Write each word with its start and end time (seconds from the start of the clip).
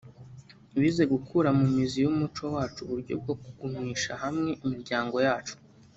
bize 0.79 1.03
gukura 1.13 1.49
mu 1.57 1.65
mizi 1.73 1.97
y’umuco 2.03 2.43
wacu 2.55 2.79
uburyo 2.85 3.13
bwo 3.21 3.33
kugumisha 3.41 4.11
hamwe 4.23 4.51
imiryango 4.65 5.17
yacu 5.27 5.55